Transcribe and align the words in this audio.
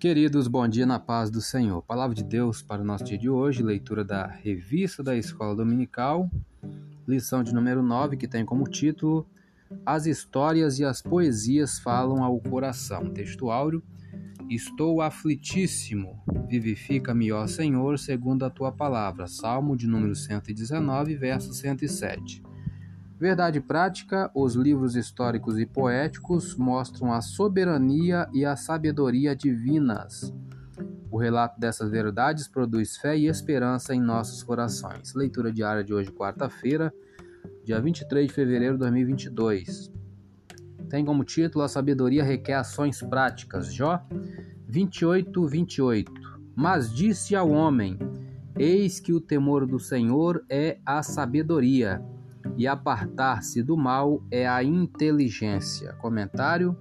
Queridos, 0.00 0.48
bom 0.48 0.66
dia 0.66 0.86
na 0.86 0.98
paz 0.98 1.30
do 1.30 1.42
Senhor. 1.42 1.82
Palavra 1.82 2.14
de 2.14 2.24
Deus 2.24 2.62
para 2.62 2.80
o 2.80 2.84
nosso 2.86 3.04
dia 3.04 3.18
de 3.18 3.28
hoje, 3.28 3.62
leitura 3.62 4.02
da 4.02 4.26
revista 4.26 5.02
da 5.02 5.14
Escola 5.14 5.54
Dominical, 5.54 6.30
lição 7.06 7.42
de 7.42 7.52
número 7.52 7.82
9, 7.82 8.16
que 8.16 8.26
tem 8.26 8.42
como 8.42 8.64
título 8.64 9.28
As 9.84 10.06
histórias 10.06 10.78
e 10.78 10.86
as 10.86 11.02
poesias 11.02 11.78
falam 11.78 12.24
ao 12.24 12.40
coração. 12.40 13.10
Texto 13.10 13.50
áureo: 13.50 13.82
Estou 14.48 15.02
aflitíssimo, 15.02 16.18
vivifica-me, 16.48 17.30
ó 17.30 17.46
Senhor, 17.46 17.98
segundo 17.98 18.46
a 18.46 18.48
tua 18.48 18.72
palavra. 18.72 19.26
Salmo 19.26 19.76
de 19.76 19.86
número 19.86 20.14
119, 20.14 21.14
verso 21.14 21.52
107. 21.52 22.42
Verdade 23.20 23.60
prática, 23.60 24.30
os 24.34 24.54
livros 24.54 24.96
históricos 24.96 25.58
e 25.58 25.66
poéticos 25.66 26.56
mostram 26.56 27.12
a 27.12 27.20
soberania 27.20 28.26
e 28.32 28.46
a 28.46 28.56
sabedoria 28.56 29.36
divinas. 29.36 30.32
O 31.10 31.18
relato 31.18 31.60
dessas 31.60 31.90
verdades 31.90 32.48
produz 32.48 32.96
fé 32.96 33.18
e 33.18 33.26
esperança 33.26 33.94
em 33.94 34.00
nossos 34.00 34.42
corações. 34.42 35.12
Leitura 35.14 35.52
diária 35.52 35.84
de 35.84 35.92
hoje, 35.92 36.10
quarta-feira, 36.10 36.90
dia 37.62 37.78
23 37.78 38.26
de 38.26 38.32
fevereiro 38.32 38.76
de 38.76 38.80
2022. 38.80 39.92
Tem 40.88 41.04
como 41.04 41.22
título 41.22 41.62
A 41.62 41.68
Sabedoria 41.68 42.24
Requer 42.24 42.54
Ações 42.54 43.02
Práticas. 43.02 43.70
Jó 43.70 44.02
28, 44.66 45.46
28. 45.46 46.10
Mas 46.56 46.90
disse 46.90 47.36
ao 47.36 47.50
homem: 47.50 47.98
Eis 48.58 48.98
que 48.98 49.12
o 49.12 49.20
temor 49.20 49.66
do 49.66 49.78
Senhor 49.78 50.42
é 50.48 50.78
a 50.86 51.02
sabedoria 51.02 52.02
e 52.56 52.66
apartar-se 52.66 53.62
do 53.62 53.76
mal 53.76 54.22
é 54.30 54.46
a 54.48 54.62
inteligência. 54.62 55.92
Comentário: 55.94 56.76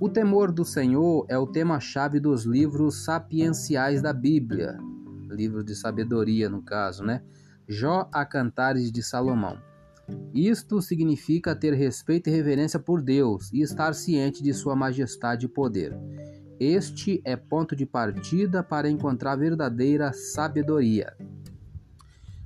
O 0.00 0.08
temor 0.08 0.52
do 0.52 0.64
Senhor 0.64 1.26
é 1.28 1.38
o 1.38 1.46
tema-chave 1.46 2.20
dos 2.20 2.44
livros 2.44 3.04
sapienciais 3.04 4.02
da 4.02 4.12
Bíblia, 4.12 4.78
livros 5.28 5.64
de 5.64 5.74
sabedoria, 5.74 6.48
no 6.48 6.62
caso, 6.62 7.04
né? 7.04 7.22
Jó 7.68 8.08
a 8.12 8.24
Cantares 8.24 8.90
de 8.90 9.02
Salomão. 9.02 9.58
Isto 10.34 10.82
significa 10.82 11.54
ter 11.54 11.74
respeito 11.74 12.28
e 12.28 12.32
reverência 12.32 12.78
por 12.78 13.00
Deus 13.00 13.52
e 13.52 13.62
estar 13.62 13.94
ciente 13.94 14.42
de 14.42 14.52
Sua 14.52 14.74
majestade 14.74 15.46
e 15.46 15.48
poder. 15.48 15.96
Este 16.58 17.20
é 17.24 17.36
ponto 17.36 17.74
de 17.74 17.86
partida 17.86 18.62
para 18.62 18.90
encontrar 18.90 19.36
verdadeira 19.36 20.12
sabedoria. 20.12 21.16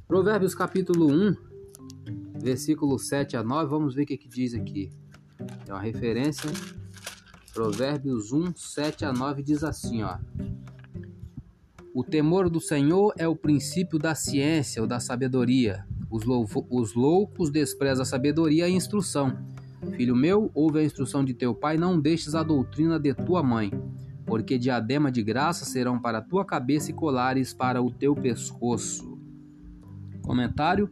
Provérbios 0.06 0.54
capítulo 0.54 1.10
1, 1.10 1.36
versículo 2.46 2.96
7 2.96 3.36
a 3.36 3.42
9, 3.42 3.68
vamos 3.68 3.94
ver 3.96 4.04
o 4.04 4.06
que, 4.06 4.16
que 4.16 4.28
diz 4.28 4.54
aqui. 4.54 4.88
É 5.66 5.72
uma 5.72 5.82
referência. 5.82 6.48
Provérbios 7.52 8.32
1, 8.32 8.54
7 8.54 9.04
a 9.04 9.12
9 9.12 9.42
diz 9.42 9.64
assim, 9.64 10.04
ó. 10.04 10.16
O 11.92 12.04
temor 12.04 12.48
do 12.48 12.60
Senhor 12.60 13.12
é 13.18 13.26
o 13.26 13.34
princípio 13.34 13.98
da 13.98 14.14
ciência 14.14 14.80
ou 14.80 14.86
da 14.86 15.00
sabedoria. 15.00 15.84
Os, 16.08 16.22
os 16.70 16.94
loucos 16.94 17.50
desprezam 17.50 18.02
a 18.02 18.06
sabedoria 18.06 18.68
e 18.68 18.70
a 18.70 18.76
instrução. 18.76 19.36
Filho 19.96 20.14
meu, 20.14 20.48
ouve 20.54 20.78
a 20.78 20.84
instrução 20.84 21.24
de 21.24 21.34
teu 21.34 21.52
pai, 21.52 21.76
não 21.76 21.98
deixes 21.98 22.36
a 22.36 22.44
doutrina 22.44 23.00
de 23.00 23.12
tua 23.12 23.42
mãe, 23.42 23.72
porque 24.24 24.56
diadema 24.56 25.10
de 25.10 25.22
graça 25.22 25.64
serão 25.64 25.98
para 25.98 26.22
tua 26.22 26.44
cabeça 26.44 26.92
e 26.92 26.94
colares 26.94 27.52
para 27.52 27.82
o 27.82 27.90
teu 27.90 28.14
pescoço. 28.14 29.18
Comentário: 30.22 30.90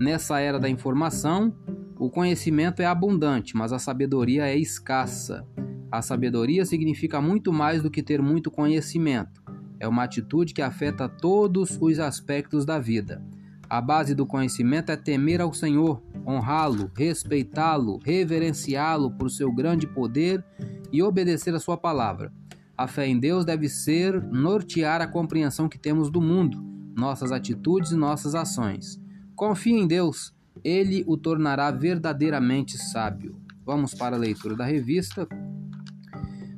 Nessa 0.00 0.40
era 0.40 0.58
da 0.58 0.68
informação, 0.68 1.54
o 1.98 2.08
conhecimento 2.08 2.80
é 2.80 2.86
abundante, 2.86 3.56
mas 3.56 3.72
a 3.72 3.78
sabedoria 3.78 4.46
é 4.46 4.56
escassa. 4.56 5.44
A 5.90 6.00
sabedoria 6.00 6.64
significa 6.64 7.20
muito 7.20 7.52
mais 7.52 7.82
do 7.82 7.90
que 7.90 8.02
ter 8.02 8.22
muito 8.22 8.50
conhecimento. 8.50 9.42
É 9.80 9.88
uma 9.88 10.04
atitude 10.04 10.54
que 10.54 10.62
afeta 10.62 11.08
todos 11.08 11.78
os 11.80 11.98
aspectos 11.98 12.64
da 12.64 12.78
vida. 12.78 13.22
A 13.68 13.80
base 13.80 14.14
do 14.14 14.24
conhecimento 14.24 14.90
é 14.90 14.96
temer 14.96 15.40
ao 15.40 15.52
Senhor, 15.52 16.02
honrá-lo, 16.26 16.90
respeitá-lo, 16.96 17.98
reverenciá-lo 18.04 19.10
por 19.10 19.30
seu 19.30 19.52
grande 19.52 19.86
poder 19.86 20.44
e 20.92 21.02
obedecer 21.02 21.54
a 21.54 21.60
sua 21.60 21.76
palavra. 21.76 22.32
A 22.76 22.86
fé 22.86 23.06
em 23.06 23.18
Deus 23.18 23.44
deve 23.44 23.68
ser 23.68 24.22
nortear 24.22 25.00
a 25.00 25.06
compreensão 25.06 25.68
que 25.68 25.78
temos 25.78 26.10
do 26.10 26.20
mundo, 26.20 26.64
nossas 26.96 27.32
atitudes 27.32 27.90
e 27.90 27.96
nossas 27.96 28.34
ações. 28.34 29.00
Confie 29.38 29.70
em 29.70 29.86
Deus, 29.86 30.34
ele 30.64 31.04
o 31.06 31.16
tornará 31.16 31.70
verdadeiramente 31.70 32.76
sábio. 32.76 33.40
Vamos 33.64 33.94
para 33.94 34.16
a 34.16 34.18
leitura 34.18 34.56
da 34.56 34.64
revista. 34.64 35.28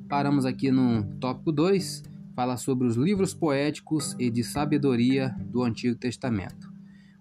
Paramos 0.09 0.47
aqui 0.47 0.71
no 0.71 1.05
tópico 1.21 1.53
2, 1.53 2.03
fala 2.35 2.57
sobre 2.57 2.87
os 2.87 2.97
livros 2.97 3.35
poéticos 3.35 4.17
e 4.19 4.31
de 4.31 4.43
sabedoria 4.43 5.29
do 5.45 5.63
Antigo 5.63 5.95
Testamento. 5.95 6.73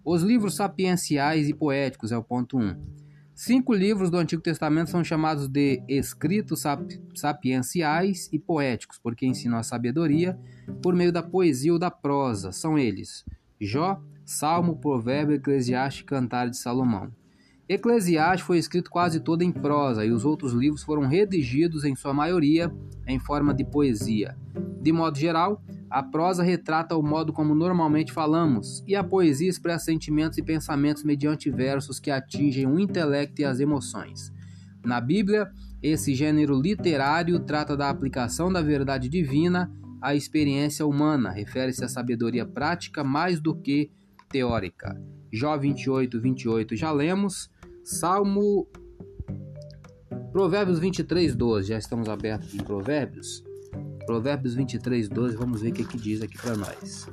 Os 0.02 0.24
livros 0.24 0.56
sapienciais 0.56 1.50
e 1.50 1.54
poéticos 1.54 2.14
é 2.14 2.18
o 2.18 2.24
ponto 2.24 2.58
1. 2.58 2.62
Um. 2.62 2.76
Cinco 3.36 3.74
livros 3.74 4.10
do 4.10 4.16
Antigo 4.16 4.42
Testamento 4.42 4.92
são 4.92 5.04
chamados 5.04 5.50
de 5.50 5.84
escritos 5.90 6.64
sapienciais 7.14 8.30
e 8.32 8.40
poéticos, 8.40 8.98
porque 8.98 9.26
ensinam 9.26 9.58
a 9.58 9.64
sabedoria 9.64 10.40
por 10.82 10.96
meio 10.96 11.12
da 11.12 11.22
poesia 11.22 11.74
ou 11.74 11.80
da 11.80 11.92
prosa. 11.92 12.54
São 12.54 12.80
eles: 12.80 13.26
Jó, 13.60 14.02
Salmo, 14.30 14.76
Provérbio, 14.76 15.36
Eclesiastes 15.36 16.04
e 16.04 16.06
Cantar 16.06 16.52
de 16.52 16.58
Salomão. 16.58 17.12
Eclesiastes 17.68 18.46
foi 18.46 18.60
escrito 18.60 18.92
quase 18.92 19.20
todo 19.20 19.42
em 19.42 19.52
prosa 19.52 20.06
e 20.06 20.12
os 20.12 20.24
outros 20.24 20.54
livros 20.54 20.84
foram 20.84 21.08
redigidos, 21.08 21.84
em 21.84 21.96
sua 21.96 22.14
maioria, 22.14 22.72
em 23.08 23.18
forma 23.18 23.56
de 23.56 23.64
poesia. 23.64 24.38
De 24.80 24.92
modo 24.92 25.18
geral, 25.18 25.64
a 25.90 26.04
prosa 26.04 26.44
retrata 26.44 26.96
o 26.96 27.02
modo 27.02 27.34
como 27.34 27.56
normalmente 27.56 28.14
falamos, 28.14 28.84
e 28.88 28.96
a 28.96 29.04
poesia 29.04 29.50
expressa 29.50 29.86
sentimentos 29.86 30.38
e 30.38 30.44
pensamentos 30.44 31.04
mediante 31.04 31.50
versos 31.50 32.00
que 32.00 32.12
atingem 32.12 32.68
o 32.68 32.80
intelecto 32.80 33.42
e 33.42 33.46
as 33.46 33.60
emoções. 33.60 34.32
Na 34.86 35.02
Bíblia, 35.02 35.50
esse 35.82 36.14
gênero 36.14 36.62
literário 36.62 37.40
trata 37.40 37.76
da 37.76 37.90
aplicação 37.90 38.54
da 38.54 38.62
verdade 38.62 39.10
divina 39.10 39.72
à 40.00 40.14
experiência 40.14 40.86
humana, 40.86 41.32
refere-se 41.32 41.84
à 41.84 41.90
sabedoria 41.90 42.46
prática 42.46 43.04
mais 43.04 43.42
do 43.42 43.56
que 43.56 43.90
teórica. 44.30 44.96
Jó 45.32 45.58
28, 45.58 46.20
28 46.22 46.76
já 46.76 46.92
lemos. 46.92 47.50
Salmo. 47.84 48.68
Provérbios 50.32 50.80
23, 50.80 51.36
12. 51.36 51.68
Já 51.68 51.78
estamos 51.78 52.08
abertos 52.08 52.54
em 52.54 52.60
Provérbios. 52.60 53.44
Provérbios 54.06 54.56
23, 54.56 55.10
12. 55.10 55.36
Vamos 55.36 55.62
ver 55.62 55.72
o 55.72 55.74
que, 55.74 55.84
que 55.84 55.98
diz 55.98 56.22
aqui 56.22 56.38
para 56.38 56.56
nós. 56.56 57.08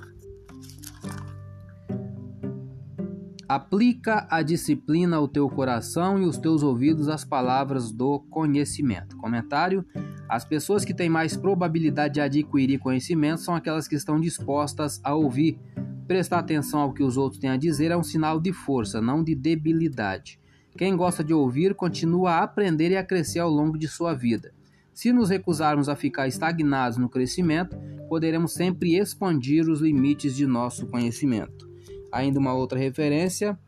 Aplica 3.48 4.26
a 4.28 4.42
disciplina 4.42 5.16
ao 5.16 5.28
teu 5.28 5.48
coração 5.48 6.20
e 6.20 6.26
os 6.26 6.36
teus 6.36 6.64
ouvidos 6.64 7.08
às 7.08 7.24
palavras 7.24 7.92
do 7.92 8.18
conhecimento. 8.28 9.16
Comentário: 9.16 9.86
As 10.28 10.44
pessoas 10.44 10.84
que 10.84 10.92
têm 10.92 11.08
mais 11.08 11.36
probabilidade 11.36 12.14
de 12.14 12.20
adquirir 12.20 12.78
conhecimento 12.78 13.40
são 13.40 13.54
aquelas 13.54 13.86
que 13.86 13.94
estão 13.94 14.18
dispostas 14.18 15.00
a 15.04 15.14
ouvir 15.14 15.60
Prestar 16.06 16.38
atenção 16.38 16.80
ao 16.80 16.92
que 16.92 17.02
os 17.02 17.16
outros 17.16 17.40
têm 17.40 17.50
a 17.50 17.56
dizer 17.56 17.90
é 17.90 17.96
um 17.96 18.02
sinal 18.04 18.40
de 18.40 18.52
força, 18.52 19.00
não 19.00 19.24
de 19.24 19.34
debilidade. 19.34 20.38
Quem 20.78 20.96
gosta 20.96 21.24
de 21.24 21.34
ouvir 21.34 21.74
continua 21.74 22.32
a 22.32 22.42
aprender 22.44 22.90
e 22.90 22.96
a 22.96 23.04
crescer 23.04 23.40
ao 23.40 23.50
longo 23.50 23.76
de 23.76 23.88
sua 23.88 24.14
vida. 24.14 24.52
Se 24.94 25.12
nos 25.12 25.30
recusarmos 25.30 25.88
a 25.88 25.96
ficar 25.96 26.28
estagnados 26.28 26.96
no 26.96 27.08
crescimento, 27.08 27.76
poderemos 28.08 28.52
sempre 28.52 28.96
expandir 28.96 29.68
os 29.68 29.80
limites 29.80 30.36
de 30.36 30.46
nosso 30.46 30.86
conhecimento. 30.86 31.68
Ainda 32.12 32.38
uma 32.38 32.54
outra 32.54 32.78
referência, 32.78 33.58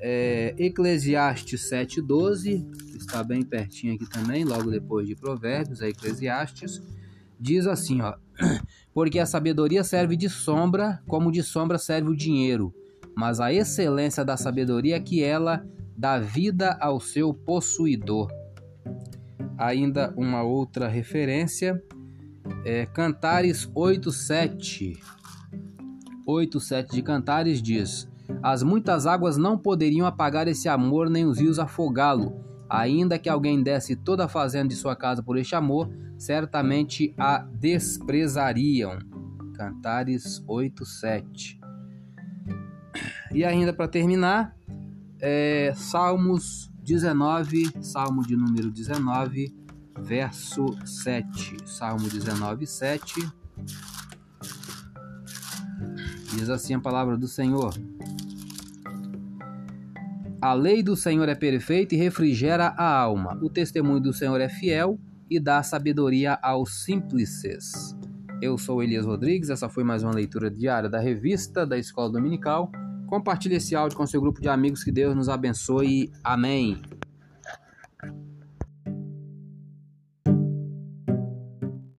é 0.00 0.54
Eclesiastes 0.58 1.70
7,12, 1.70 2.64
que 2.90 2.96
está 2.96 3.22
bem 3.22 3.42
pertinho 3.42 3.94
aqui 3.94 4.08
também, 4.08 4.44
logo 4.44 4.70
depois 4.70 5.06
de 5.06 5.14
Provérbios, 5.14 5.82
é 5.82 5.90
Eclesiastes, 5.90 6.82
diz 7.38 7.66
assim, 7.66 8.00
ó 8.00 8.14
porque 8.94 9.18
a 9.18 9.26
sabedoria 9.26 9.82
serve 9.82 10.16
de 10.16 10.28
sombra, 10.28 11.02
como 11.06 11.32
de 11.32 11.42
sombra 11.42 11.78
serve 11.78 12.10
o 12.10 12.16
dinheiro. 12.16 12.74
Mas 13.16 13.40
a 13.40 13.52
excelência 13.52 14.24
da 14.24 14.36
sabedoria 14.36 14.96
é 14.96 15.00
que 15.00 15.22
ela 15.22 15.64
dá 15.96 16.18
vida 16.18 16.76
ao 16.80 17.00
seu 17.00 17.32
possuidor. 17.32 18.30
Ainda 19.56 20.12
uma 20.16 20.42
outra 20.42 20.88
referência 20.88 21.82
é 22.64 22.86
Cantares 22.86 23.70
8:7. 23.74 24.98
8:7 26.26 26.92
de 26.92 27.02
Cantares 27.02 27.62
diz: 27.62 28.08
As 28.42 28.62
muitas 28.62 29.06
águas 29.06 29.36
não 29.36 29.58
poderiam 29.58 30.06
apagar 30.06 30.48
esse 30.48 30.68
amor, 30.68 31.08
nem 31.10 31.24
os 31.24 31.38
rios 31.38 31.58
afogá-lo. 31.58 32.51
Ainda 32.72 33.18
que 33.18 33.28
alguém 33.28 33.62
desse 33.62 33.94
toda 33.94 34.24
a 34.24 34.28
fazenda 34.28 34.68
de 34.68 34.76
sua 34.76 34.96
casa 34.96 35.22
por 35.22 35.36
este 35.36 35.54
amor, 35.54 35.90
certamente 36.16 37.14
a 37.18 37.40
desprezariam. 37.40 38.98
Cantares 39.54 40.42
8, 40.46 40.86
7. 40.86 41.60
E 43.30 43.44
ainda 43.44 43.74
para 43.74 43.86
terminar, 43.88 44.56
é, 45.20 45.74
Salmos 45.76 46.72
19, 46.82 47.70
Salmo 47.82 48.22
de 48.22 48.34
número 48.34 48.70
19, 48.70 49.54
verso 50.00 50.64
7. 50.86 51.58
Salmo 51.66 52.08
19, 52.08 52.66
7. 52.66 53.32
Diz 56.34 56.48
assim 56.48 56.72
a 56.72 56.80
palavra 56.80 57.18
do 57.18 57.28
Senhor: 57.28 57.74
a 60.42 60.54
lei 60.54 60.82
do 60.82 60.96
Senhor 60.96 61.28
é 61.28 61.36
perfeita 61.36 61.94
e 61.94 61.98
refrigera 61.98 62.74
a 62.76 62.98
alma. 62.98 63.38
O 63.40 63.48
testemunho 63.48 64.00
do 64.00 64.12
Senhor 64.12 64.40
é 64.40 64.48
fiel 64.48 64.98
e 65.30 65.38
dá 65.38 65.62
sabedoria 65.62 66.36
aos 66.42 66.82
simples. 66.82 67.44
Eu 68.40 68.58
sou 68.58 68.82
Elias 68.82 69.06
Rodrigues, 69.06 69.50
essa 69.50 69.68
foi 69.68 69.84
mais 69.84 70.02
uma 70.02 70.12
leitura 70.12 70.50
diária 70.50 70.90
da 70.90 70.98
revista 70.98 71.64
da 71.64 71.78
Escola 71.78 72.10
Dominical. 72.10 72.72
Compartilhe 73.06 73.54
esse 73.54 73.76
áudio 73.76 73.96
com 73.96 74.04
seu 74.04 74.20
grupo 74.20 74.40
de 74.40 74.48
amigos, 74.48 74.82
que 74.82 74.90
Deus 74.90 75.14
nos 75.14 75.28
abençoe. 75.28 76.10
Amém. 76.24 76.82